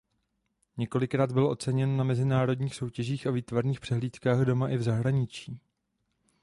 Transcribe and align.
Několikrát 0.77 1.31
byl 1.31 1.47
oceněn 1.47 1.97
na 1.97 2.03
mezinárodních 2.03 2.75
soutěžích 2.75 3.27
a 3.27 3.31
výtvarných 3.31 3.79
přehlídkách 3.79 4.45
doma 4.45 4.69
i 4.69 4.77
v 4.77 4.81
zahraničí. 4.83 5.59